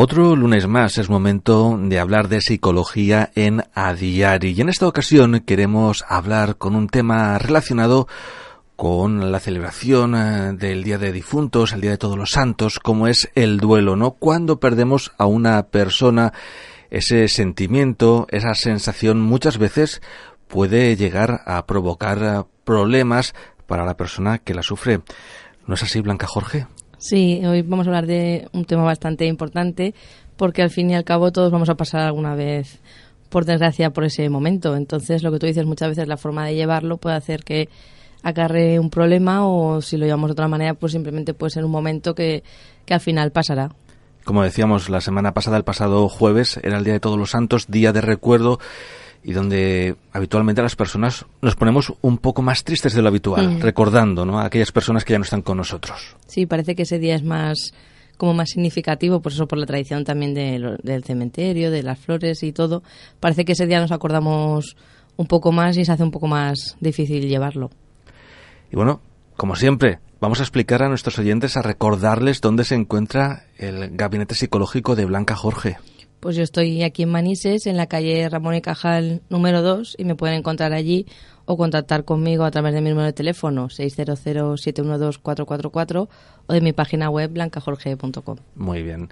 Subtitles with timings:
[0.00, 4.86] Otro lunes más es momento de hablar de psicología en A Diario y en esta
[4.86, 8.06] ocasión queremos hablar con un tema relacionado
[8.76, 13.08] con la celebración eh, del Día de Difuntos, el Día de Todos los Santos, como
[13.08, 14.12] es el duelo, ¿no?
[14.12, 16.32] Cuando perdemos a una persona,
[16.90, 20.00] ese sentimiento, esa sensación muchas veces
[20.46, 23.34] puede llegar a provocar eh, problemas
[23.66, 25.00] para la persona que la sufre.
[25.66, 26.68] ¿No es así, Blanca Jorge?
[26.98, 29.94] Sí, hoy vamos a hablar de un tema bastante importante
[30.36, 32.80] porque al fin y al cabo todos vamos a pasar alguna vez,
[33.28, 34.76] por desgracia, por ese momento.
[34.76, 37.68] Entonces, lo que tú dices muchas veces, la forma de llevarlo puede hacer que
[38.22, 41.70] acarre un problema o si lo llevamos de otra manera, pues simplemente puede ser un
[41.70, 42.42] momento que,
[42.84, 43.70] que al final pasará.
[44.24, 47.66] Como decíamos la semana pasada, el pasado jueves, era el Día de Todos los Santos,
[47.68, 48.58] día de recuerdo
[49.24, 53.60] y donde habitualmente las personas nos ponemos un poco más tristes de lo habitual, Mm.
[53.60, 54.38] recordando ¿no?
[54.38, 56.16] a aquellas personas que ya no están con nosotros.
[56.26, 57.72] Sí, parece que ese día es más
[58.16, 61.98] como más significativo, por eso por la tradición también de lo- del cementerio, de las
[62.00, 62.82] flores y todo.
[63.20, 64.76] Parece que ese día nos acordamos
[65.16, 67.70] un poco más y se hace un poco más difícil llevarlo.
[68.72, 69.00] Y bueno,
[69.36, 74.34] como siempre, vamos a explicar a nuestros oyentes, a recordarles dónde se encuentra el gabinete
[74.34, 75.76] psicológico de Blanca Jorge.
[76.20, 80.04] Pues yo estoy aquí en Manises, en la calle Ramón y Cajal número 2, y
[80.04, 81.06] me pueden encontrar allí
[81.44, 86.08] o contactar conmigo a través de mi número de teléfono 600-712-444
[86.46, 88.36] o de mi página web blancajorge.com.
[88.56, 89.10] Muy bien.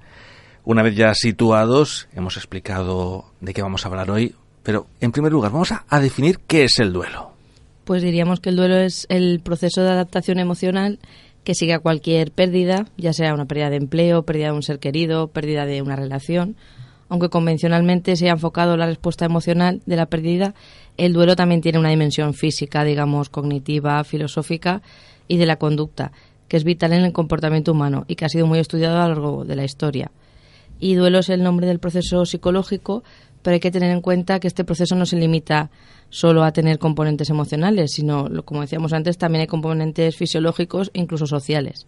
[0.64, 5.30] Una vez ya situados, hemos explicado de qué vamos a hablar hoy, pero en primer
[5.30, 7.30] lugar vamos a, a definir qué es el duelo.
[7.84, 10.98] Pues diríamos que el duelo es el proceso de adaptación emocional
[11.44, 14.80] que sigue a cualquier pérdida, ya sea una pérdida de empleo, pérdida de un ser
[14.80, 16.56] querido, pérdida de una relación.
[17.08, 20.54] Aunque convencionalmente se ha enfocado la respuesta emocional de la pérdida,
[20.96, 24.82] el duelo también tiene una dimensión física, digamos, cognitiva, filosófica
[25.28, 26.12] y de la conducta,
[26.48, 29.14] que es vital en el comportamiento humano y que ha sido muy estudiado a lo
[29.14, 30.10] largo de la historia.
[30.78, 33.02] Y duelo es el nombre del proceso psicológico,
[33.42, 35.70] pero hay que tener en cuenta que este proceso no se limita
[36.10, 41.26] solo a tener componentes emocionales, sino, como decíamos antes, también hay componentes fisiológicos e incluso
[41.26, 41.86] sociales.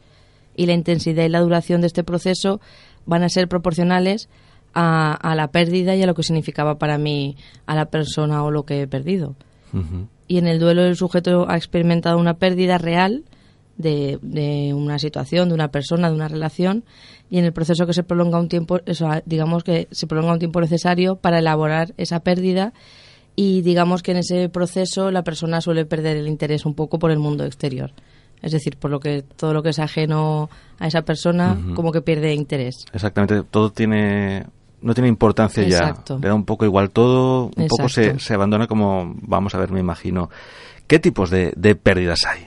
[0.56, 2.60] Y la intensidad y la duración de este proceso
[3.06, 4.28] van a ser proporcionales
[4.74, 7.36] a, a la pérdida y a lo que significaba para mí
[7.66, 9.34] a la persona o lo que he perdido.
[10.26, 13.24] Y en el duelo el sujeto ha experimentado una pérdida real
[13.76, 16.84] de, de una situación, de una persona, de una relación,
[17.30, 20.38] y en el proceso que se prolonga un tiempo, eso, digamos que se prolonga un
[20.38, 22.72] tiempo necesario para elaborar esa pérdida
[23.36, 27.10] y digamos que en ese proceso la persona suele perder el interés un poco por
[27.10, 27.92] el mundo exterior.
[28.42, 30.48] Es decir, por lo que todo lo que es ajeno
[30.78, 32.84] a esa persona como que pierde interés.
[32.92, 34.46] Exactamente, todo tiene
[34.82, 36.16] no tiene importancia Exacto.
[36.16, 36.20] ya.
[36.22, 39.70] Le da un poco igual todo, un poco se, se abandona como vamos a ver,
[39.70, 40.30] me imagino.
[40.86, 42.46] ¿Qué tipos de, de pérdidas hay?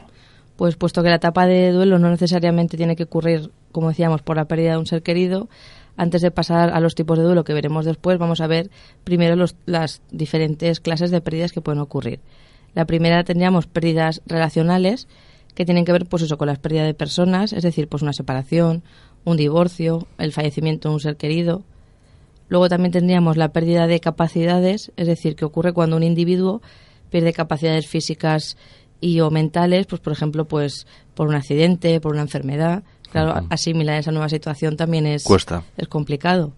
[0.56, 4.36] Pues puesto que la etapa de duelo no necesariamente tiene que ocurrir, como decíamos, por
[4.38, 5.50] la pérdida de un ser querido,
[5.97, 8.69] antes de pasar a los tipos de duelo que veremos después, vamos a ver
[9.03, 12.19] primero los- las diferentes clases de pérdidas que pueden ocurrir.
[12.74, 15.08] La primera tendríamos pérdidas relacionales,
[15.56, 18.13] que tienen que ver pues eso con las pérdidas de personas, es decir, pues una
[18.13, 18.84] separación,
[19.25, 21.63] un divorcio, el fallecimiento de un ser querido.
[22.51, 26.62] Luego también tendríamos la pérdida de capacidades, es decir, que ocurre cuando un individuo
[27.09, 28.57] pierde capacidades físicas
[29.00, 30.85] y o mentales, pues por ejemplo, pues
[31.16, 32.84] por un accidente, por una enfermedad.
[33.09, 35.63] Claro, asimilar esa nueva situación también es Cuesta.
[35.78, 36.51] es complicado.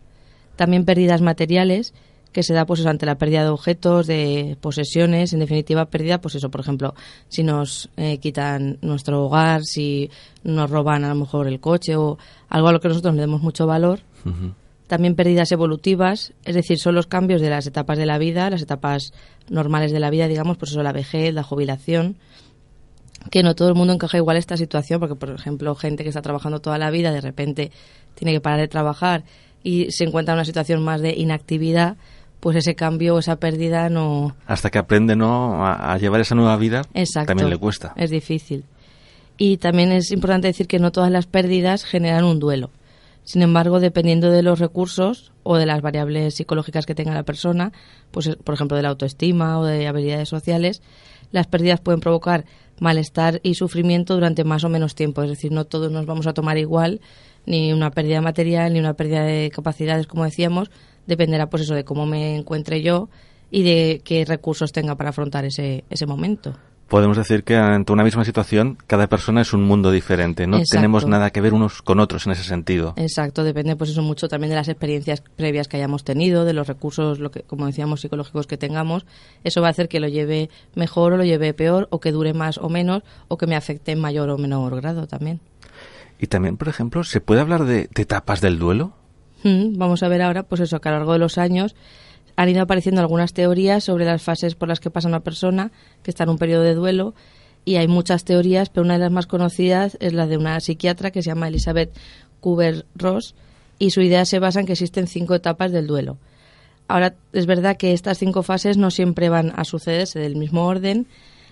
[0.56, 1.94] También pérdidas materiales
[2.32, 6.20] que se da pues eso, ante la pérdida de objetos, de posesiones, en definitiva pérdida,
[6.22, 6.96] pues eso, por ejemplo,
[7.28, 10.10] si nos eh, quitan nuestro hogar, si
[10.44, 12.18] nos roban a lo mejor el coche o
[12.50, 14.00] algo a lo que nosotros le demos mucho valor.
[14.94, 18.62] También pérdidas evolutivas, es decir, son los cambios de las etapas de la vida, las
[18.62, 19.12] etapas
[19.50, 22.18] normales de la vida, digamos, pues eso, la vejez, la jubilación,
[23.32, 26.22] que no todo el mundo encaja igual esta situación, porque, por ejemplo, gente que está
[26.22, 27.72] trabajando toda la vida, de repente
[28.14, 29.24] tiene que parar de trabajar
[29.64, 31.98] y se encuentra en una situación más de inactividad,
[32.40, 34.36] pues ese cambio o esa pérdida no...
[34.46, 35.66] Hasta que aprende ¿no?
[35.66, 37.30] a, a llevar esa nueva vida, Exacto.
[37.30, 37.94] también le cuesta.
[37.96, 38.64] Es difícil.
[39.40, 42.70] Y también es importante decir que no todas las pérdidas generan un duelo.
[43.24, 47.72] Sin embargo, dependiendo de los recursos o de las variables psicológicas que tenga la persona,
[48.12, 50.82] pues por ejemplo de la autoestima o de habilidades sociales,
[51.32, 52.46] las pérdidas pueden provocar
[52.80, 55.24] malestar y sufrimiento durante más o menos tiempo.
[55.24, 57.00] Es decir, no todos nos vamos a tomar igual,
[57.46, 60.70] ni una pérdida material, ni una pérdida de capacidades, como decíamos.
[61.08, 63.10] Dependerá, pues eso, de cómo me encuentre yo
[63.52, 66.56] y de qué recursos tenga para afrontar ese, ese momento
[66.94, 71.08] podemos decir que ante una misma situación cada persona es un mundo diferente, no tenemos
[71.08, 72.94] nada que ver unos con otros en ese sentido.
[72.98, 76.68] Exacto, depende pues eso mucho también de las experiencias previas que hayamos tenido, de los
[76.68, 79.08] recursos, lo que como decíamos psicológicos que tengamos,
[79.44, 82.36] eso va a hacer que lo lleve mejor o lo lleve peor o que dure
[82.36, 85.40] más o menos o que me afecte en mayor o menor grado también.
[86.20, 88.94] Y también, por ejemplo, ¿se puede hablar de, etapas del duelo?
[89.42, 91.76] Mm, vamos a ver ahora, pues eso, que a lo largo de los años
[92.36, 95.72] han ido apareciendo algunas teorías sobre las fases por las que pasa una persona
[96.02, 97.14] que está en un periodo de duelo
[97.66, 101.12] y hay muchas teorías, pero una de las más conocidas es la de una psiquiatra
[101.12, 101.96] que se llama Elizabeth
[102.42, 103.36] Kubler-Ross
[103.80, 106.18] y su idea se basa en que existen cinco etapas del duelo.
[106.88, 111.08] Ahora, es verdad que estas cinco fases no siempre van a sucederse del mismo orden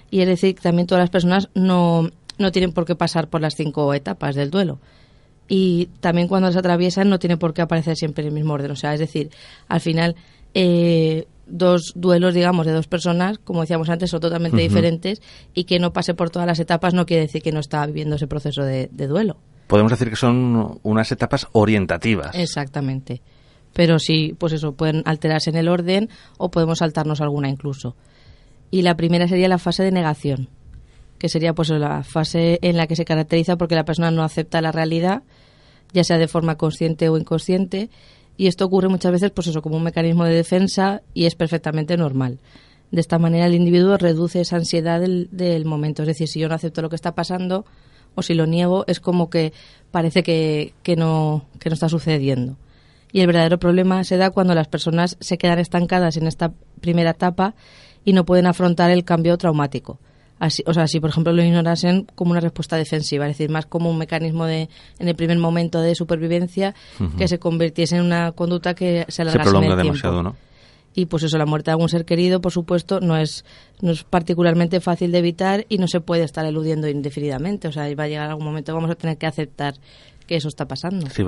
[0.10, 3.56] y es decir, también todas las personas no, no tienen por qué pasar por las
[3.56, 4.80] cinco etapas del duelo
[5.54, 8.72] y también cuando las atraviesan no tiene por qué aparecer siempre en el mismo orden.
[8.72, 9.32] O sea, es decir,
[9.68, 10.16] al final
[10.54, 15.22] eh, dos duelos, digamos, de dos personas, como decíamos antes, son totalmente diferentes
[15.54, 18.16] y que no pase por todas las etapas no quiere decir que no está viviendo
[18.16, 19.38] ese proceso de, duelo.
[19.68, 22.36] Podemos decir que son unas etapas orientativas.
[22.36, 23.22] Exactamente.
[23.74, 27.96] Pero sí, pues eso, pueden alterarse en el orden o podemos saltarnos alguna incluso.
[28.70, 30.50] Y la primera sería la fase de negación,
[31.18, 34.62] que sería pues la fase en la que se caracteriza porque la persona no acepta
[34.62, 35.24] la realidad,
[35.94, 37.90] ya sea de forma consciente o inconsciente,
[38.42, 41.96] y esto ocurre muchas veces pues eso como un mecanismo de defensa y es perfectamente
[41.96, 42.40] normal.
[42.90, 46.56] De esta manera el individuo reduce esa ansiedad del, momento, es decir, si yo no
[46.56, 47.66] acepto lo que está pasando
[48.16, 49.54] o si lo niego es como que
[49.92, 52.58] parece que, que, no, que no está sucediendo.
[53.12, 57.12] Y el verdadero problema se da cuando las personas se quedan estancadas en esta primera
[57.12, 57.54] etapa
[58.04, 60.00] y no pueden afrontar el cambio traumático
[60.66, 63.90] o sea, si por ejemplo lo ignorasen como una respuesta defensiva, es decir, más como
[63.90, 66.74] un mecanismo de, en el primer momento de supervivencia,
[67.18, 70.36] que se convirtiese en una conducta que se alargase se prolonga en el demasiado, ¿no?
[70.94, 73.46] Y pues eso, la muerte de algún ser querido, por supuesto, no es,
[73.82, 77.70] no es particularmente fácil de evitar y no se puede estar eludiendo indefinidamente.
[77.70, 79.76] O sea, va a llegar algún momento vamos a tener que aceptar
[80.28, 81.10] que eso está pasando.
[81.10, 81.24] Sí,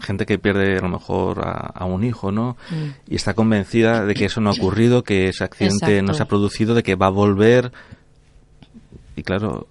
[0.00, 2.56] gente que pierde a lo mejor a, un hijo, ¿no?
[2.70, 3.10] Mm.
[3.12, 6.26] Y está convencida de que eso no ha ocurrido, que ese accidente no se ha
[6.26, 7.72] producido, de que va a volver
[9.20, 9.66] y claro,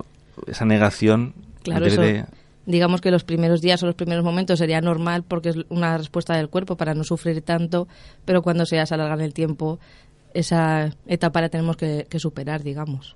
[0.46, 1.88] esa negación claro,
[2.68, 6.36] digamos que los primeros días o los primeros momentos sería normal porque es una respuesta
[6.38, 7.88] del cuerpo para no sufrir tanto,
[8.26, 9.80] pero cuando se alarga en el tiempo,
[10.36, 13.16] esa etapa la tenemos que, superar, digamos.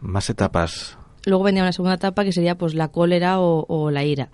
[0.00, 0.96] Más etapas.
[1.26, 4.30] Luego venía una segunda etapa que sería pues la cólera o, o la ira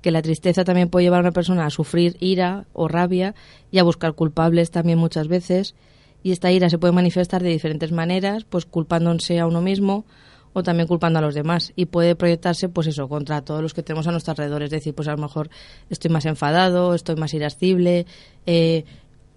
[0.00, 3.36] que la tristeza también puede llevar a una persona a sufrir ira o rabia
[3.70, 5.76] y a buscar culpables también muchas veces
[6.22, 10.04] y esta ira se puede manifestar de diferentes maneras, pues culpándose a uno mismo
[10.52, 11.72] o también culpando a los demás.
[11.76, 14.62] Y puede proyectarse pues eso contra todos los que tenemos a nuestro alrededor.
[14.62, 15.50] Es decir pues a lo mejor
[15.90, 18.06] estoy más enfadado estoy más irascible
[18.46, 18.84] eh,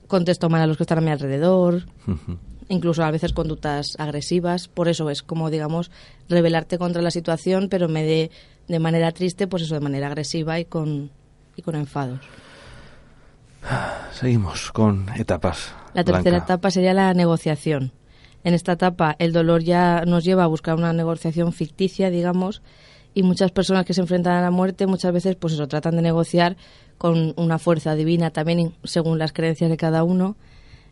[0.07, 1.85] contesto mal a los que están a mi alrededor
[2.69, 4.67] incluso a veces conductas agresivas.
[4.67, 5.91] Por eso es como digamos
[6.29, 8.31] rebelarte contra la situación pero me de,
[8.67, 11.11] de manera triste pues eso de manera agresiva y con
[11.55, 12.19] y con enfados.
[14.11, 17.91] Seguimos con etapas la tercera etapa sería la negociación
[18.45, 22.61] en esta etapa el dolor ya nos lleva a buscar una negociación ficticia, digamos,
[23.15, 26.03] y muchas personas que se enfrentan a la muerte muchas veces pues eso tratan de
[26.03, 26.55] negociar
[26.99, 30.37] con una fuerza divina también según las creencias de cada uno.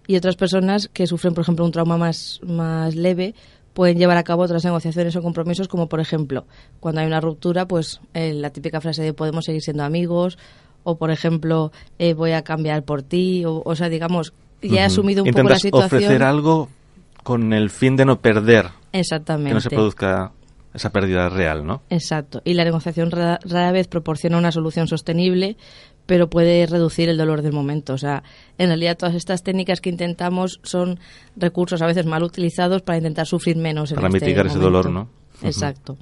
[0.07, 3.35] Y otras personas que sufren por ejemplo un trauma más más leve
[3.73, 6.45] pueden llevar a cabo otras negociaciones o compromisos como por ejemplo
[6.79, 10.39] cuando hay una ruptura pues eh, la típica frase de podemos seguir siendo amigos
[10.83, 14.85] o por ejemplo eh, voy a cambiar por ti o, o sea digamos ya he
[14.85, 15.85] asumido un poco la situación.
[15.85, 16.69] ofrecer algo
[17.23, 18.69] con el fin de no perder.
[18.91, 19.49] Exactamente.
[19.49, 20.31] Que no se produzca
[20.73, 21.83] esa pérdida real, ¿no?
[21.89, 22.41] Exacto.
[22.43, 25.55] Y la negociación rara, vez proporciona una solución sostenible,
[26.05, 27.93] pero puede reducir el dolor del momento.
[27.93, 28.23] O sea,
[28.57, 30.99] en realidad todas estas técnicas que intentamos son
[31.35, 33.93] recursos a veces mal utilizados para intentar sufrir menos.
[33.93, 35.09] Para este mitigar ese dolor, ¿no?
[35.43, 35.97] Exacto.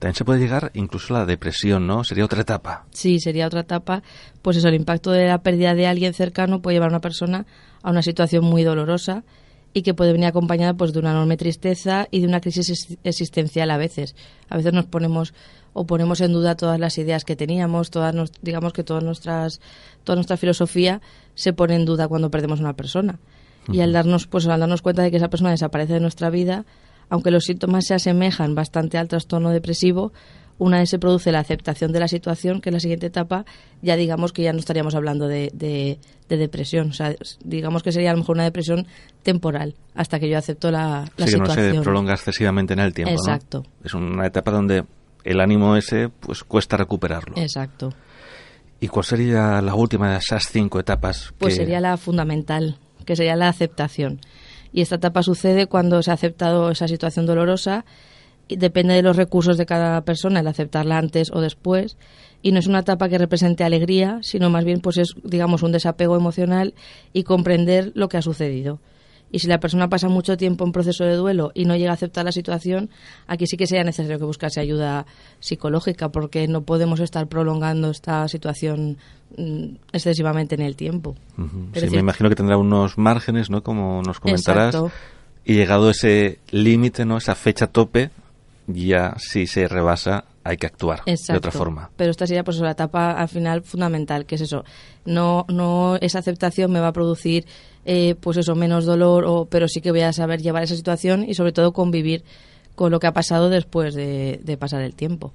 [0.00, 2.04] También se puede llegar incluso a la depresión, ¿no?
[2.04, 2.86] Sería otra etapa.
[2.90, 4.02] Sí, sería otra etapa.
[4.40, 7.46] Pues eso, el impacto de la pérdida de alguien cercano puede llevar a una persona
[7.82, 9.24] a una situación muy dolorosa
[9.72, 13.70] y que puede venir acompañada pues de una enorme tristeza y de una crisis existencial
[13.70, 14.16] a veces.
[14.48, 15.32] A veces nos ponemos
[15.72, 19.60] o ponemos en duda todas las ideas que teníamos, todas digamos que todas nuestras
[20.02, 21.00] toda nuestra filosofía
[21.34, 23.18] se pone en duda cuando perdemos una persona.
[23.72, 26.64] Y al darnos pues al darnos cuenta de que esa persona desaparece de nuestra vida,
[27.08, 30.12] aunque los síntomas se asemejan bastante al trastorno depresivo,
[30.60, 33.46] una vez se produce la aceptación de la situación, que es la siguiente etapa,
[33.80, 35.98] ya digamos que ya no estaríamos hablando de, de,
[36.36, 36.90] depresión.
[36.90, 38.86] O sea, digamos que sería a lo mejor una depresión
[39.22, 41.66] temporal, hasta que yo acepto la, la sí, situación.
[41.66, 43.12] Que no se prolonga excesivamente en el tiempo.
[43.12, 43.64] Exacto.
[43.82, 44.84] Es una etapa donde
[45.24, 47.36] el ánimo ese pues cuesta recuperarlo.
[47.38, 47.94] Exacto.
[48.80, 51.32] ¿Y cuál sería la última de esas cinco etapas?
[51.38, 52.76] Pues sería la fundamental,
[53.06, 54.20] que sería la aceptación.
[54.74, 57.86] Y esta etapa sucede cuando se ha aceptado esa situación dolorosa
[58.56, 61.96] depende de los recursos de cada persona el aceptarla antes o después
[62.42, 65.72] y no es una etapa que represente alegría, sino más bien pues es digamos un
[65.72, 66.74] desapego emocional
[67.12, 68.80] y comprender lo que ha sucedido.
[69.32, 71.94] Y si la persona pasa mucho tiempo en proceso de duelo y no llega a
[71.94, 72.90] aceptar la situación,
[73.28, 75.06] aquí sí que sería necesario que buscase ayuda
[75.38, 78.98] psicológica porque no podemos estar prolongando esta situación
[79.36, 81.14] mm, excesivamente en el tiempo.
[81.74, 83.62] Sí, me imagino que tendrá unos márgenes, ¿no?
[83.62, 84.76] Como nos comentarás.
[85.44, 87.16] Y llegado ese límite, ¿no?
[87.16, 88.10] Esa fecha tope,
[88.74, 91.90] ya si se rebasa hay que actuar de otra forma.
[91.96, 94.64] Pero esta sería pues la etapa al final fundamental, que es eso.
[95.04, 97.46] No, no esa aceptación me va a producir
[97.84, 101.24] eh, pues eso menos dolor, o, pero sí que voy a saber llevar esa situación
[101.28, 102.24] y sobre todo convivir
[102.74, 105.32] con lo que ha pasado después de, de pasar el tiempo.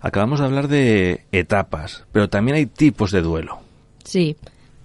[0.00, 3.58] Acabamos de hablar de etapas, pero también hay tipos de duelo.
[4.04, 4.36] Sí.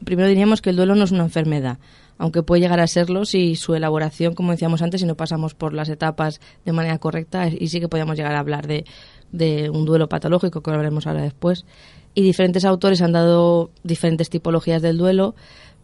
[0.03, 1.77] Primero diríamos que el duelo no es una enfermedad
[2.21, 5.73] aunque puede llegar a serlo si su elaboración, como decíamos antes, si no pasamos por
[5.73, 8.85] las etapas de manera correcta, y sí que podemos llegar a hablar de,
[9.31, 11.65] de un duelo patológico, que hablaremos ahora después.
[12.13, 15.33] Y diferentes autores han dado diferentes tipologías del duelo,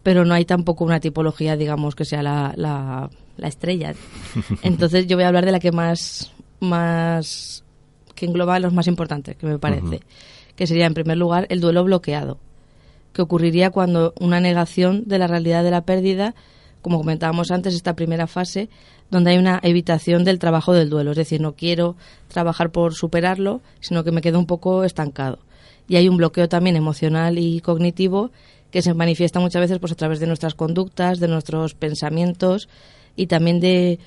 [0.04, 3.10] pero no hay tampoco una tipología, digamos, que sea la, la,
[3.48, 3.94] estrella.
[4.62, 7.64] Entonces yo voy a hablar de la que más, más
[8.14, 10.02] que engloba los más importantes, que me parece,
[10.54, 12.38] que sería en primer lugar el duelo bloqueado
[13.18, 16.36] que ocurriría cuando una negación de la realidad de la pérdida,
[16.82, 18.68] como comentábamos antes, esta primera fase,
[19.10, 21.96] donde hay una evitación del trabajo del duelo, es decir, no quiero
[22.28, 25.40] trabajar por superarlo, sino que me quedo un poco estancado.
[25.88, 28.30] Y hay un bloqueo también emocional y cognitivo
[28.70, 32.68] que se manifiesta muchas veces pues, a través de nuestras conductas, de nuestros pensamientos
[33.16, 33.98] y también de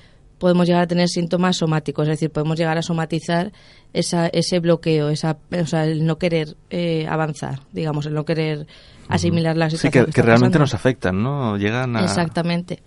[0.42, 3.52] podemos llegar a tener síntomas somáticos, es decir, podemos llegar a somatizar
[3.92, 8.66] esa, ese bloqueo, esa, o sea, el no querer eh, avanzar, digamos, el no querer
[9.06, 10.06] asimilar la situación.
[10.06, 11.56] Sí, que, realmente nos afectan, ¿no?
[11.56, 12.02] Llegan a...
[12.02, 12.82] Exactamente.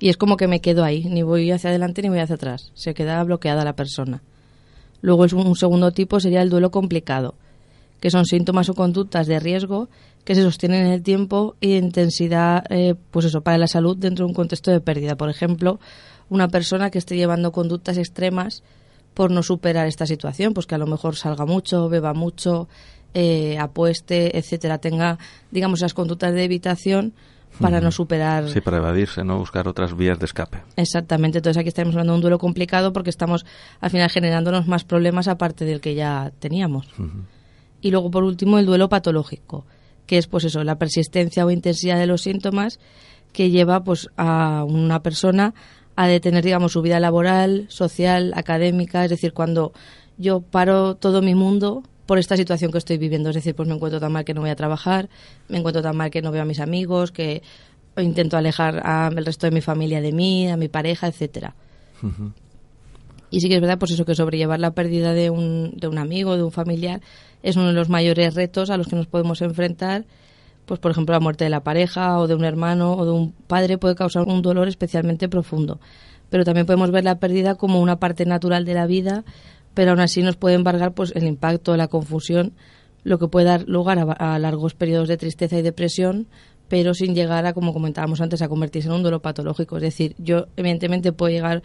[0.00, 2.72] Y es como que me quedo ahí, ni voy hacia adelante ni voy hacia atrás.
[2.74, 4.24] Se queda bloqueada la persona.
[5.00, 7.36] Luego un segundo tipo sería el duelo complicado,
[8.00, 9.88] que son síntomas o conductas de riesgo
[10.24, 13.96] que se sostienen en el tiempo y de intensidad, eh, pues eso, para la salud
[13.96, 15.14] dentro de un contexto de pérdida.
[15.14, 15.78] Por ejemplo,
[16.28, 18.62] una persona que esté llevando conductas extremas
[19.14, 22.68] por no superar esta situación, pues que a lo mejor salga mucho, beba mucho,
[23.14, 25.18] eh, apueste, etcétera, tenga,
[25.50, 27.14] digamos, esas conductas de evitación
[27.58, 28.48] para no superar.
[28.50, 30.62] Sí, para evadirse, no buscar otras vías de escape.
[30.76, 31.38] Exactamente.
[31.38, 33.46] Entonces aquí estamos hablando de un duelo complicado porque estamos
[33.80, 36.86] al final generándonos más problemas aparte del que ya teníamos.
[37.80, 39.64] Y luego, por último, el duelo patológico,
[40.06, 42.78] que es, pues eso, la persistencia o intensidad de los síntomas
[43.32, 45.54] que lleva, pues, a una persona
[45.96, 49.04] a detener, digamos, su vida laboral, social, académica.
[49.04, 49.72] Es decir, cuando
[50.18, 53.30] yo paro todo mi mundo por esta situación que estoy viviendo.
[53.30, 55.08] Es decir, pues me encuentro tan mal que no voy a trabajar,
[55.48, 57.42] me encuentro tan mal que no veo a mis amigos, que
[57.96, 61.54] intento alejar al resto de mi familia de mí, a mi pareja, etcétera.
[63.30, 65.98] Y sí que es verdad, pues eso, que sobrellevar la pérdida de un, de un
[65.98, 67.00] amigo, de un familiar,
[67.42, 70.04] es uno de los mayores retos a los que nos podemos enfrentar.
[70.66, 73.32] Pues, por ejemplo, la muerte de la pareja o de un hermano o de un
[73.32, 75.80] padre puede causar un dolor especialmente profundo.
[76.28, 79.24] Pero también podemos ver la pérdida como una parte natural de la vida
[79.76, 82.54] pero aún así nos puede embargar pues el impacto, la confusión,
[83.04, 86.28] lo que puede dar lugar a, largos periodos de tristeza y depresión,
[86.66, 89.76] pero sin llegar a, como comentábamos antes, a convertirse en un dolor patológico.
[89.76, 91.62] Es decir, yo evidentemente puedo llegar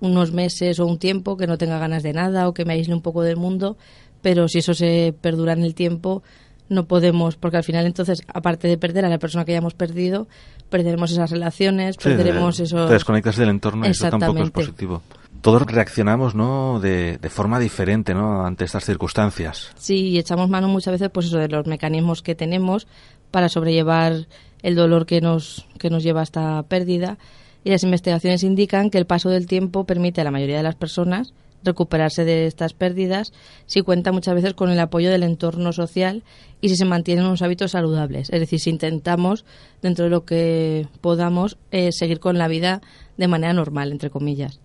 [0.00, 2.92] unos meses o un tiempo que no tenga ganas de nada o que me aísle
[2.92, 3.76] un poco del mundo,
[4.20, 6.24] pero si eso se perdura en el tiempo,
[6.68, 10.26] no podemos, porque al final entonces, aparte de perder a la persona que hayamos perdido,
[10.70, 12.86] perderemos esas relaciones, perderemos eso.
[12.86, 15.02] Te desconectas del entorno y eso tampoco es positivo
[15.44, 16.80] todos reaccionamos ¿no?
[16.80, 18.46] de, forma diferente ¿no?
[18.46, 19.72] ante estas circunstancias.
[19.76, 22.86] Sí, y echamos mano muchas veces pues eso, de los mecanismos que tenemos
[23.30, 24.26] para sobrellevar
[24.62, 27.18] el dolor que nos, que nos lleva a esta pérdida.
[27.62, 30.76] Y las investigaciones indican que el paso del tiempo permite a la mayoría de las
[30.76, 33.32] personas recuperarse de estas pérdidas
[33.66, 36.22] si cuenta muchas veces con el apoyo del entorno social
[36.60, 38.30] y si se mantienen unos hábitos saludables.
[38.30, 39.44] Es decir, si intentamos,
[39.82, 42.80] dentro de lo que podamos, eh, seguir con la vida
[43.16, 44.60] de manera normal, entre comillas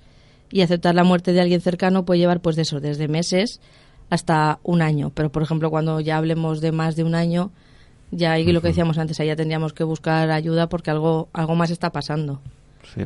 [0.51, 3.60] y aceptar la muerte de alguien cercano puede llevar pues de eso, desde meses
[4.10, 5.12] hasta un año.
[5.13, 7.51] Pero por ejemplo, cuando ya hablemos de más de un año,
[8.12, 11.56] ya ahí lo que decíamos antes, ahí ya tendríamos que buscar ayuda porque algo, algo
[11.56, 12.41] más está pasando.
[12.96, 13.03] Sí.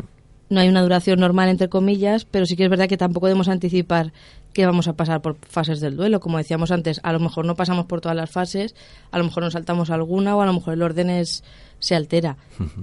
[0.54, 3.48] No hay una duración normal, entre comillas, pero sí que es verdad que tampoco debemos
[3.48, 4.14] anticipar
[4.54, 6.20] que vamos a pasar por fases del duelo.
[6.20, 8.76] Como decíamos antes, a lo mejor no pasamos por todas las fases,
[9.12, 11.44] a lo mejor nos saltamos alguna o a lo mejor el orden es,
[11.80, 12.38] se altera.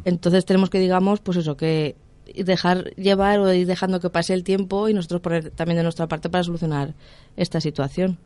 [0.05, 1.95] Entonces tenemos que, digamos, pues eso, que
[2.35, 6.09] dejar llevar o ir dejando que pase el tiempo y nosotros poner también de nuestra
[6.09, 6.95] parte para solucionar
[7.37, 8.19] esta situación.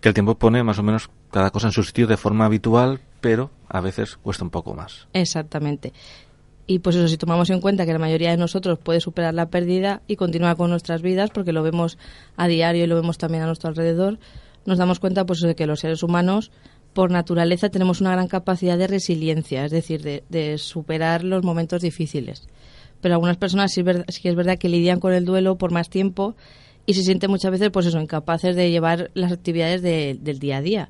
[0.00, 3.00] Que el tiempo pone más o menos cada cosa en su sitio de forma habitual,
[3.20, 5.06] pero a veces cuesta un poco más.
[5.12, 5.92] Exactamente.
[6.72, 9.50] Y pues eso, si tomamos en cuenta que la mayoría de nosotros puede superar la
[9.50, 11.98] pérdida y continuar con nuestras vidas, porque lo vemos
[12.38, 14.18] a diario y lo vemos también a nuestro alrededor,
[14.64, 16.50] nos damos cuenta pues de que los seres humanos,
[16.94, 21.82] por naturaleza, tenemos una gran capacidad de resiliencia, es decir, de, de superar los momentos
[21.82, 22.48] difíciles.
[23.02, 25.90] Pero algunas personas sí, es verdad- es verdad que lidian con el duelo por más
[25.90, 26.36] tiempo
[26.86, 30.56] y se sienten muchas veces pues eso, incapaces de llevar las actividades de- del día
[30.56, 30.88] a día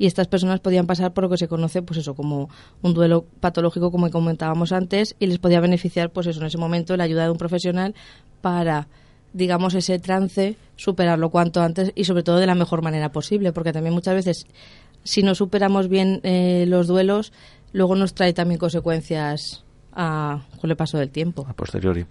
[0.00, 2.48] y estas personas podían pasar por lo que se conoce pues eso como
[2.80, 6.96] un duelo patológico como comentábamos antes y les podía beneficiar pues eso en ese momento
[6.96, 7.94] la ayuda de un profesional
[8.40, 8.88] para
[9.34, 13.72] digamos ese trance superarlo cuanto antes y sobre todo de la mejor manera posible porque
[13.74, 14.46] también muchas veces
[15.04, 17.32] si no superamos bien eh, los duelos
[17.72, 22.06] luego nos trae también consecuencias a- con el paso del tiempo a posteriori.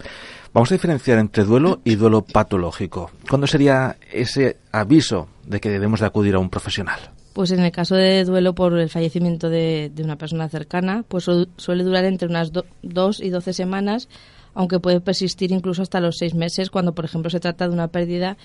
[0.52, 3.10] Vamos a diferenciar entre duelo y duelo patológico.
[3.28, 6.98] ¿Cuándo sería ese aviso de que debemos de acudir a un profesional?
[7.32, 11.24] Pues en el caso de duelo por el fallecimiento de, de una persona cercana, pues
[11.24, 14.08] su- suele durar entre unas do- dos y doce semanas,
[14.52, 17.86] aunque puede persistir incluso hasta los seis meses cuando, por ejemplo, se trata de una
[17.88, 18.36] pérdida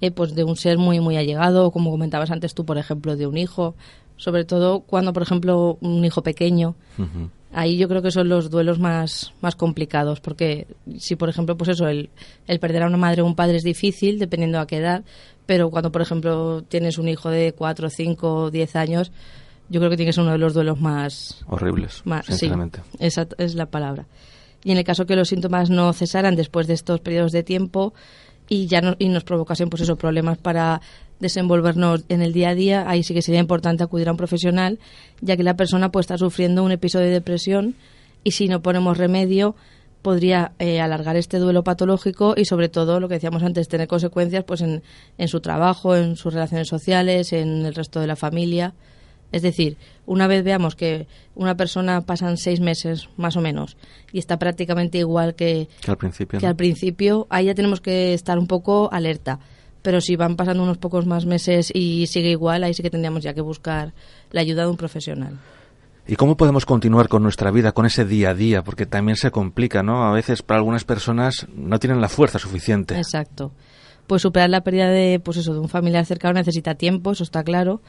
[0.00, 3.14] eh, pues de un ser muy muy allegado, o como comentabas antes tú, por ejemplo,
[3.16, 3.76] de un hijo,
[4.16, 6.74] sobre todo cuando, por ejemplo, un hijo pequeño.
[7.54, 10.66] Ahí yo creo que son los duelos más, más complicados, porque
[10.98, 12.08] si, por ejemplo, pues eso, el,
[12.48, 15.04] el perder a una madre o un padre es difícil, dependiendo a qué edad,
[15.46, 19.12] pero cuando, por ejemplo, tienes un hijo de 4, 5, 10 años,
[19.68, 21.44] yo creo que tiene que ser uno de los duelos más...
[21.48, 22.80] Horribles, más sí, sinceramente.
[22.98, 24.06] esa es la palabra.
[24.64, 27.94] Y en el caso que los síntomas no cesaran después de estos periodos de tiempo
[28.48, 30.80] y ya no, y nos provocasen pues esos problemas para
[31.20, 34.78] desenvolvernos en el día a día, ahí sí que sería importante acudir a un profesional,
[35.20, 37.76] ya que la persona puede estar sufriendo un episodio de depresión
[38.24, 39.54] y si no ponemos remedio
[40.02, 44.44] podría eh, alargar este duelo patológico y sobre todo lo que decíamos antes tener consecuencias
[44.44, 44.82] pues en,
[45.16, 48.74] en su trabajo, en sus relaciones sociales, en el resto de la familia.
[49.30, 53.78] Es decir, una vez veamos que una persona pasan seis meses más o menos
[54.12, 56.38] y está prácticamente igual que, Que al principio.
[56.38, 56.50] que ¿no?
[56.50, 59.38] al principio, ahí ya tenemos que estar un poco alerta.
[59.80, 63.22] Pero si van pasando unos pocos más meses y sigue igual, ahí sí que tendríamos
[63.22, 63.94] ya que buscar
[64.30, 65.38] la ayuda de un profesional.
[66.06, 68.62] ¿Y cómo podemos continuar con nuestra vida, con ese día a día?
[68.62, 70.04] Porque también se complica, ¿no?
[70.04, 72.96] A veces para algunas personas no tienen la fuerza suficiente.
[72.96, 73.52] Exacto.
[74.08, 77.44] Pues superar la pérdida de, pues eso, de un familiar cercano necesita tiempo, eso está
[77.44, 77.82] claro.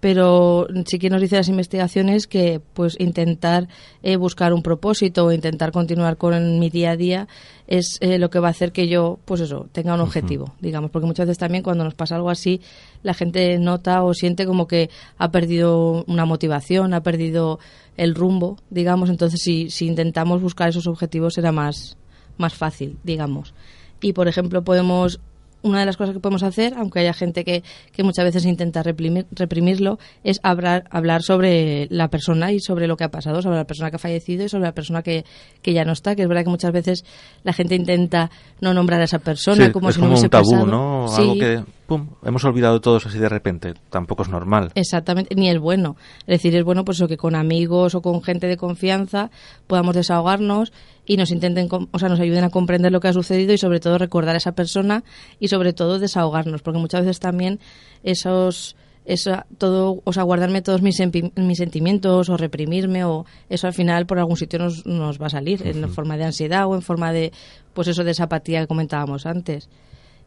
[0.00, 3.68] Pero sí que nos dice las investigaciones que pues intentar
[4.02, 7.28] eh, buscar un propósito o intentar continuar con mi día a día
[7.66, 10.90] es eh, lo que va a hacer que yo, pues eso, tenga un objetivo, digamos.
[10.90, 12.60] Porque muchas veces también cuando nos pasa algo así,
[13.02, 17.58] la gente nota o siente como que ha perdido una motivación, ha perdido
[17.96, 19.10] el rumbo, digamos.
[19.10, 21.96] Entonces, si, si intentamos buscar esos objetivos será más,
[22.36, 23.54] más fácil, digamos.
[24.00, 25.20] Y, por ejemplo, podemos
[25.66, 28.82] una de las cosas que podemos hacer, aunque haya gente que, que muchas veces intenta
[28.82, 33.56] reprimir- reprimirlo, es hablar, hablar sobre la persona y sobre lo que ha pasado, sobre
[33.56, 35.24] la persona que ha fallecido y sobre la persona que,
[35.62, 36.14] que ya no está.
[36.16, 37.04] Que es verdad que muchas veces
[37.42, 40.26] la gente intenta no nombrar a esa persona Sí, como es si como no hubiese
[40.26, 40.66] un tabú, pasado.
[40.66, 41.08] ¿no?
[41.08, 43.74] Sí, Algo que, pum, hemos olvidado todos así de repente.
[43.90, 44.72] Tampoco es normal.
[44.74, 45.96] Exactamente, ni es bueno.
[46.20, 49.30] Es decir, es bueno pues eso, que con amigos o con gente de confianza
[49.66, 50.72] podamos desahogarnos
[51.06, 53.80] y nos intenten, o sea, nos ayuden a comprender lo que ha sucedido y sobre
[53.80, 55.04] todo recordar a esa persona
[55.38, 57.60] y sobre todo desahogarnos, porque muchas veces también
[58.02, 61.00] esos eso todo, o sea, guardarme todos mis,
[61.36, 65.30] mis sentimientos o reprimirme o eso al final por algún sitio nos, nos va a
[65.30, 67.32] salir en forma de ansiedad o en forma de
[67.72, 69.68] pues eso de esa apatía que comentábamos antes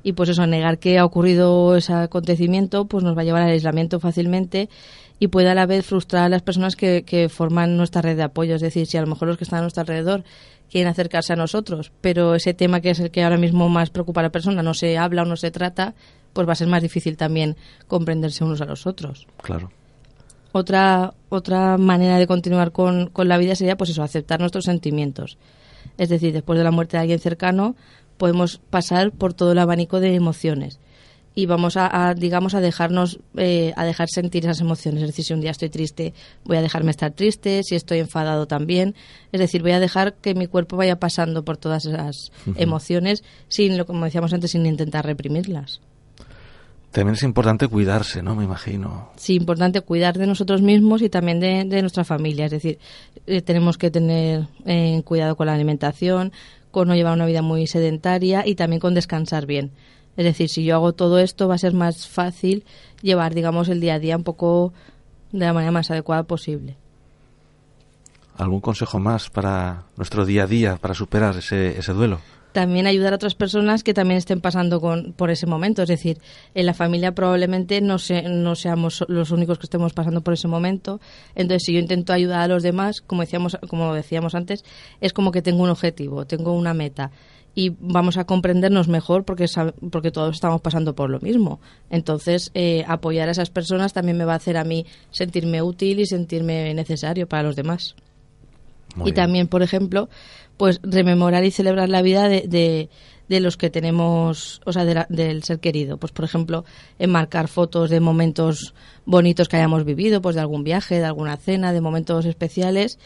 [0.03, 3.49] y pues eso, negar que ha ocurrido ese acontecimiento, pues nos va a llevar al
[3.49, 4.69] aislamiento fácilmente
[5.19, 8.23] y puede a la vez frustrar a las personas que, que forman nuestra red de
[8.23, 8.55] apoyo.
[8.55, 10.23] Es decir, si a lo mejor los que están a nuestro alrededor
[10.71, 14.21] quieren acercarse a nosotros, pero ese tema que es el que ahora mismo más preocupa
[14.21, 15.95] a la persona no se habla o no se trata,
[16.31, 17.57] pues va a ser más difícil también
[17.87, 19.27] comprenderse unos a los otros.
[19.41, 19.71] Claro.
[20.51, 25.37] Otra, otra manera de continuar con, con la vida sería, pues eso, aceptar nuestros sentimientos.
[25.97, 27.75] Es decir, después de la muerte de alguien cercano,
[28.19, 30.79] podemos pasar por todo el abanico de emociones
[31.35, 35.01] y vamos a, a, digamos, a dejarnos, eh, a dejar sentir esas emociones.
[35.03, 38.45] Es decir, si un día estoy triste, voy a dejarme estar triste, si estoy enfadado
[38.45, 38.93] también.
[39.31, 43.77] Es decir, voy a dejar que mi cuerpo vaya pasando por todas esas emociones sin,
[43.77, 45.79] lo como decíamos antes, sin intentar reprimirlas.
[46.91, 48.35] También es importante cuidarse, ¿no?
[48.35, 49.11] Me imagino.
[49.15, 52.45] Sí, importante cuidar de nosotros mismos y también de, de nuestra familia.
[52.45, 52.79] Es decir,
[53.27, 56.33] eh, tenemos que tener eh, cuidado con la alimentación,
[56.71, 59.71] con no llevar una vida muy sedentaria y también con descansar bien.
[60.17, 62.65] Es decir, si yo hago todo esto va a ser más fácil
[63.01, 64.73] llevar, digamos, el día a día un poco
[65.31, 66.75] de la manera más adecuada posible.
[68.37, 72.19] ¿Algún consejo más para nuestro día a día, para superar ese, ese duelo?
[72.51, 75.83] También ayudar a otras personas que también estén pasando con, por ese momento.
[75.83, 76.17] Es decir,
[76.53, 80.47] en la familia probablemente no, se, no seamos los únicos que estemos pasando por ese
[80.47, 80.99] momento.
[81.35, 84.63] Entonces, si yo intento ayudar a los demás, como decíamos, como decíamos antes,
[85.01, 87.11] es como que tengo un objetivo, tengo una meta
[87.55, 89.45] y vamos a comprendernos mejor porque,
[89.91, 91.59] porque todos estamos pasando por lo mismo.
[91.89, 95.99] Entonces, eh, apoyar a esas personas también me va a hacer a mí sentirme útil
[95.99, 97.95] y sentirme necesario para los demás.
[99.05, 100.09] y también, por ejemplo,
[100.59, 102.89] pues rememorar y celebrar la vida de,
[103.29, 105.95] de, los que tenemos, o sea, del ser querido.
[105.95, 106.65] Pues, por ejemplo,
[106.99, 108.73] enmarcar fotos de momentos
[109.05, 112.99] bonitos que hayamos vivido, pues de algún viaje, de alguna cena, de momentos especiales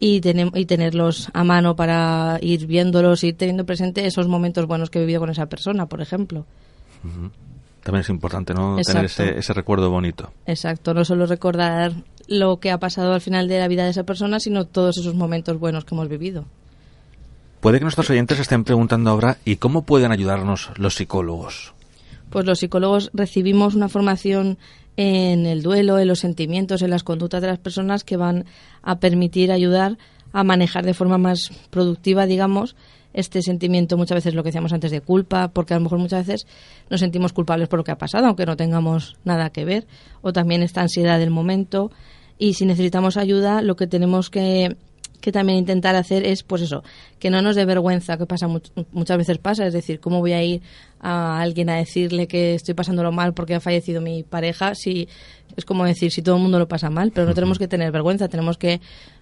[0.00, 0.20] y,
[0.54, 5.02] y tenerlos a mano para ir viéndolos, ir teniendo presente esos momentos buenos que he
[5.02, 6.44] vivido con esa persona, por ejemplo.
[7.84, 8.78] También es importante, ¿no?
[8.84, 10.32] Tener ese, ese recuerdo bonito.
[10.44, 11.92] Exacto, no solo recordar
[12.26, 15.14] lo que ha pasado al final de la vida de esa persona, sino todos esos
[15.14, 16.46] momentos buenos que hemos vivido.
[17.66, 21.74] Puede que nuestros oyentes estén preguntando ahora, ¿y cómo pueden ayudarnos los psicólogos?
[22.30, 24.56] Pues los psicólogos recibimos una formación
[24.96, 28.44] en el duelo, en los sentimientos, en las conductas de las personas que van
[28.82, 29.98] a permitir ayudar
[30.32, 32.76] a manejar de forma más productiva, digamos,
[33.14, 36.24] este sentimiento muchas veces lo que decíamos antes de culpa, porque a lo mejor muchas
[36.24, 36.46] veces
[36.88, 39.88] nos sentimos culpables por lo que ha pasado, aunque no tengamos nada que ver,
[40.22, 41.90] o también esta ansiedad del momento.
[42.38, 44.76] Y si necesitamos ayuda, lo que tenemos que
[45.20, 46.82] que también intentar hacer es, pues eso,
[47.18, 48.48] que no nos dé vergüenza, que pasa
[48.92, 50.62] muchas veces pasa, es decir, ¿cómo voy a ir
[51.00, 54.74] a alguien a decirle que estoy pasándolo mal porque ha fallecido mi pareja?
[54.74, 55.08] Si
[55.56, 57.92] es como decir, si todo el mundo lo pasa mal, pero no tenemos que tener
[57.92, 58.80] vergüenza, tenemos que,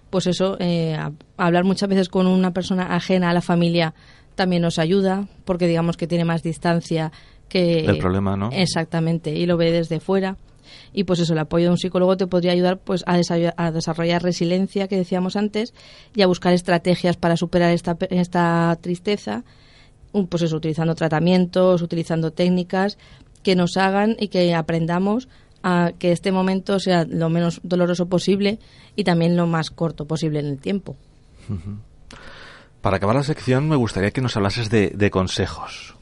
[0.09, 0.97] pues eso, eh,
[1.37, 3.93] hablar muchas veces con una persona ajena a la familia
[4.35, 7.11] también nos ayuda, porque digamos que tiene más distancia
[7.47, 7.85] que...
[7.85, 8.49] El problema, ¿no?
[8.51, 10.37] Exactamente, y lo ve desde fuera
[10.93, 14.87] y pues eso, el apoyo de un psicólogo te podría ayudar pues a, desarrollar resiliencia
[14.87, 15.73] que decíamos antes
[16.15, 19.43] y a buscar estrategias para superar esta, esta tristeza,
[20.29, 22.97] pues eso, utilizando tratamientos, utilizando técnicas
[23.43, 25.27] que nos hagan y que aprendamos
[25.61, 28.59] a que este momento sea lo menos doloroso posible
[28.95, 30.95] y también lo más corto posible en el tiempo.
[32.81, 35.95] Para acabar la sección me gustaría que nos hablases de consejos.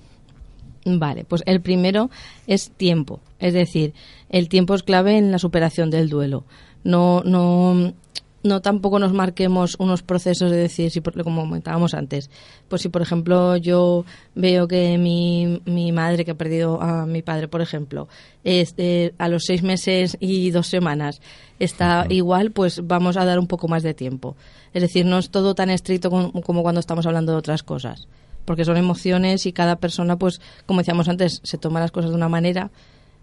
[0.86, 2.10] Vale, pues el primero
[2.46, 3.94] es tiempo, es decir,
[4.30, 6.44] el tiempo es clave en la superación del duelo.
[6.84, 7.94] No, no,
[8.44, 12.30] no tampoco nos marquemos unos procesos de decir, si como comentábamos antes,
[12.68, 14.04] pues si por ejemplo yo
[14.36, 18.10] veo que mi, mi madre que ha perdido a mi padre, por ejemplo,
[18.44, 18.76] es,
[19.18, 21.22] a los seis meses y dos semanas
[21.60, 24.36] está igual, pues vamos a dar un poco más de tiempo.
[24.74, 28.08] Es decir, no es todo tan estricto como cuando estamos hablando de otras cosas
[28.46, 32.16] porque son emociones y cada persona, pues, como decíamos antes, se toma las cosas de
[32.16, 32.72] una manera.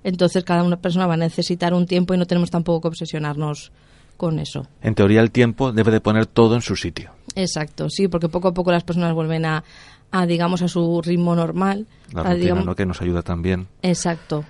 [0.02, 3.72] Entonces, cada una persona va a necesitar un tiempo y no tenemos tampoco que obsesionarnos
[4.16, 4.66] con eso.
[4.82, 7.10] En teoría, el tiempo debe de poner todo en su sitio.
[7.34, 9.64] Exacto, sí, porque poco a poco las personas vuelven a,
[10.10, 11.86] a digamos, a su ritmo normal.
[12.12, 12.74] La rutina, ¿no?
[12.74, 13.68] Que nos ayuda también.
[13.82, 14.44] Exacto.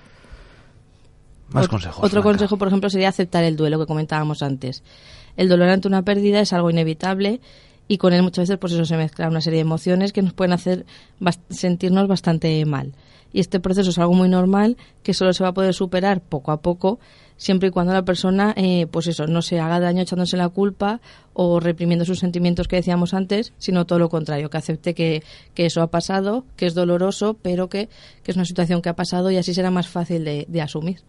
[1.49, 2.03] Más consejos.
[2.03, 4.83] Otro consejo, por ejemplo, sería aceptar el duelo que comentábamos antes.
[5.37, 7.41] El dolor ante una pérdida es algo inevitable
[7.87, 10.33] y con él muchas veces pues eso se mezcla una serie de emociones que nos
[10.33, 10.85] pueden hacer
[11.49, 12.93] sentirnos bastante mal.
[13.33, 16.51] Y este proceso es algo muy normal que solo se va a poder superar poco
[16.51, 16.99] a poco
[17.41, 21.01] siempre y cuando la persona eh, pues eso no se haga daño echándose la culpa
[21.33, 25.23] o reprimiendo sus sentimientos que decíamos antes, sino todo lo contrario, que acepte que,
[25.55, 27.89] que eso ha pasado, que es doloroso, pero que,
[28.21, 30.99] que, es una situación que ha pasado y así será más fácil de, de asumir.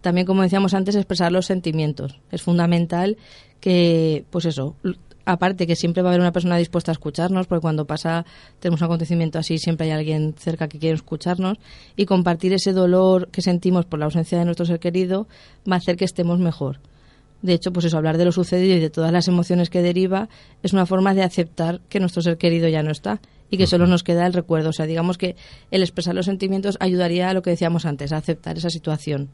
[0.00, 2.18] También, como decíamos antes, expresar los sentimientos.
[2.30, 3.18] Es fundamental
[3.60, 4.76] que, pues eso,
[5.24, 8.24] aparte que siempre va a haber una persona dispuesta a escucharnos, porque cuando pasa,
[8.60, 11.58] tenemos un acontecimiento así, siempre hay alguien cerca que quiere escucharnos,
[11.96, 15.28] y compartir ese dolor que sentimos por la ausencia de nuestro ser querido
[15.70, 16.80] va a hacer que estemos mejor.
[17.42, 20.28] De hecho, pues eso, hablar de lo sucedido y de todas las emociones que deriva
[20.62, 23.86] es una forma de aceptar que nuestro ser querido ya no está y que solo
[23.88, 24.70] nos queda el recuerdo.
[24.70, 25.34] O sea, digamos que
[25.72, 29.28] el expresar los sentimientos ayudaría a lo que decíamos antes, a aceptar esa situación.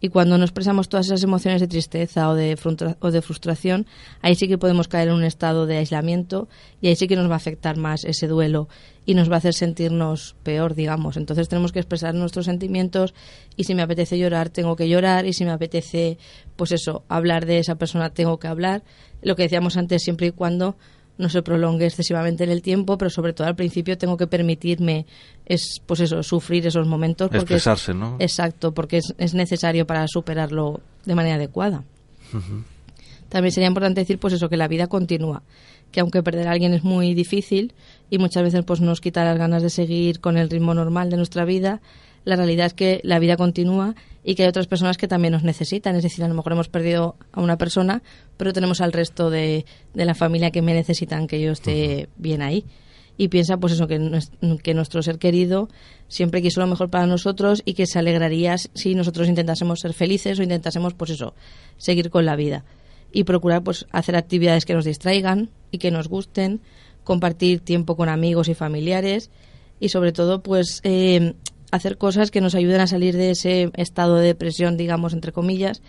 [0.00, 2.58] Y cuando no expresamos todas esas emociones de tristeza o de,
[3.00, 3.86] o de frustración,
[4.20, 6.48] ahí sí que podemos caer en un estado de aislamiento
[6.82, 8.68] y ahí sí que nos va a afectar más ese duelo
[9.06, 11.16] y nos va a hacer sentirnos peor, digamos.
[11.16, 13.14] Entonces tenemos que expresar nuestros sentimientos
[13.56, 16.18] y si me apetece llorar, tengo que llorar y si me apetece,
[16.56, 18.82] pues eso, hablar de esa persona, tengo que hablar.
[19.22, 20.76] Lo que decíamos antes, siempre y cuando
[21.18, 25.06] no se prolongue excesivamente en el tiempo, pero sobre todo al principio tengo que permitirme
[25.46, 28.16] es pues eso, sufrir esos momentos porque expresarse, ¿no?
[28.18, 31.84] Exacto, porque es, necesario para superarlo de manera adecuada.
[33.28, 35.42] También sería importante decir pues eso que la vida continúa,
[35.90, 37.72] que aunque perder a alguien es muy difícil
[38.10, 41.16] y muchas veces pues nos quita las ganas de seguir con el ritmo normal de
[41.16, 41.80] nuestra vida,
[42.24, 43.94] la realidad es que la vida continúa
[44.28, 45.94] y que hay otras personas que también nos necesitan.
[45.94, 48.02] Es decir, a lo mejor hemos perdido a una persona,
[48.36, 52.42] pero tenemos al resto de, de la familia que me necesitan que yo esté bien
[52.42, 52.64] ahí.
[53.16, 54.20] Y piensa, pues eso, que,
[54.64, 55.68] que nuestro ser querido
[56.08, 60.40] siempre quiso lo mejor para nosotros y que se alegraría si nosotros intentásemos ser felices
[60.40, 61.34] o intentásemos, pues eso,
[61.76, 62.64] seguir con la vida.
[63.12, 66.60] Y procurar, pues, hacer actividades que nos distraigan y que nos gusten,
[67.04, 69.30] compartir tiempo con amigos y familiares
[69.78, 71.34] y sobre todo, pues, eh,
[71.70, 75.82] hacer cosas que nos ayuden a salir de ese estado de depresión, digamos, entre comillas,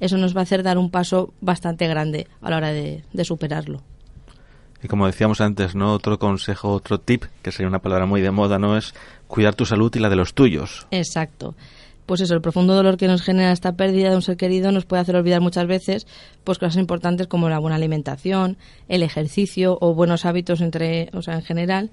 [0.00, 3.82] eso nos va a hacer dar un paso bastante grande a la hora de, superarlo.
[4.82, 5.94] Y como decíamos antes, ¿no?
[5.94, 8.76] Otro consejo, otro tip, que sería una palabra muy de moda, ¿no?
[8.76, 8.94] Es
[9.28, 10.86] cuidar tu salud y la de los tuyos.
[10.90, 11.54] Exacto.
[12.04, 14.84] Pues eso, el profundo dolor que nos genera esta pérdida de un ser querido nos
[14.84, 16.06] puede hacer olvidar muchas veces
[16.44, 21.36] pues cosas importantes como la buena alimentación, el ejercicio o buenos hábitos entre, o sea,
[21.36, 21.90] en general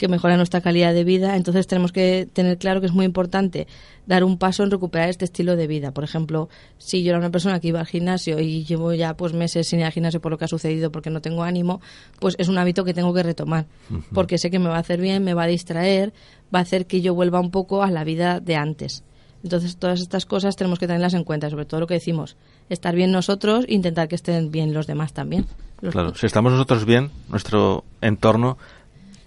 [0.00, 1.36] que mejora nuestra calidad de vida.
[1.36, 3.66] Entonces tenemos que tener claro que es muy importante
[4.06, 5.92] dar un paso en recuperar este estilo de vida.
[5.92, 9.34] Por ejemplo, si yo era una persona que iba al gimnasio y llevo ya pues
[9.34, 11.82] meses sin ir al gimnasio por lo que ha sucedido porque no tengo ánimo,
[12.18, 13.66] pues es un hábito que tengo que retomar.
[14.14, 16.14] Porque sé que me va a hacer bien, me va a distraer,
[16.52, 19.04] va a hacer que yo vuelva un poco a la vida de antes.
[19.42, 22.36] Entonces, todas estas cosas tenemos que tenerlas en cuenta, sobre todo lo que decimos,
[22.70, 25.46] estar bien nosotros e intentar que estén bien los demás también.
[25.90, 28.56] claro, si estamos nosotros bien, nuestro entorno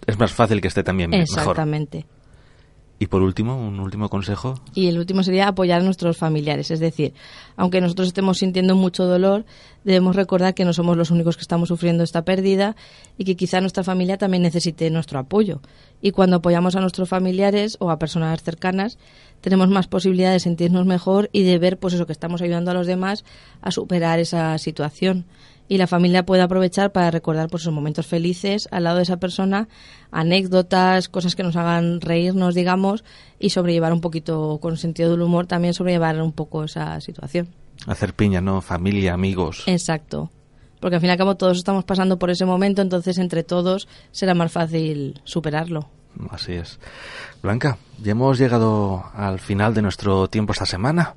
[0.07, 2.05] es más fácil que esté también bien, Exactamente.
[2.99, 4.53] Y por último, un último consejo.
[4.73, 6.71] Y el último sería apoyar a nuestros familiares.
[6.71, 7.13] Es decir,
[7.57, 9.45] aunque nosotros estemos sintiendo mucho dolor,
[9.83, 12.77] debemos recordar que no somos los únicos que estamos sufriendo esta pérdida
[13.17, 15.59] y que quizá nuestra familia también necesite nuestro apoyo.
[16.01, 18.97] Y cuando apoyamos a nuestros familiares o a personas cercanas,
[19.41, 22.73] tenemos más posibilidad de sentirnos mejor y de ver, pues eso, que estamos ayudando a
[22.73, 23.25] los demás
[23.61, 25.25] a superar esa situación
[25.67, 29.17] y la familia puede aprovechar para recordar pues, esos momentos felices al lado de esa
[29.17, 29.67] persona,
[30.11, 33.03] anécdotas, cosas que nos hagan reírnos, digamos,
[33.39, 37.49] y sobrellevar un poquito, con sentido del humor, también sobrellevar un poco esa situación.
[37.87, 38.61] Hacer piña, ¿no?
[38.61, 39.63] Familia, amigos.
[39.67, 40.29] Exacto.
[40.79, 43.87] Porque al fin y al cabo todos estamos pasando por ese momento, entonces entre todos
[44.11, 45.89] será más fácil superarlo.
[46.29, 46.79] Así es.
[47.41, 51.15] Blanca, ya hemos llegado al final de nuestro tiempo esta semana.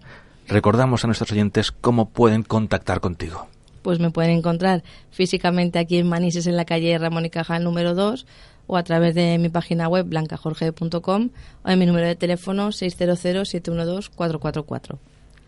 [0.48, 3.48] Recordamos a nuestros oyentes cómo pueden contactar contigo
[3.86, 7.94] pues me pueden encontrar físicamente aquí en Manises, en la calle Ramón y Cajal número
[7.94, 8.26] 2,
[8.66, 11.28] o a través de mi página web blancajorge.com
[11.62, 14.98] o en mi número de teléfono 600-712-444.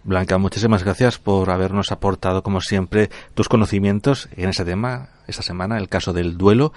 [0.04, 5.76] Blanca, muchísimas gracias por habernos aportado, como siempre, tus conocimientos en ese tema, esta semana,
[5.76, 6.72] el caso del duelo,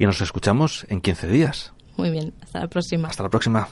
[0.00, 1.74] y nos escuchamos en 15 días.
[1.96, 3.06] Muy bien, hasta la próxima.
[3.06, 3.68] Hasta la próxima.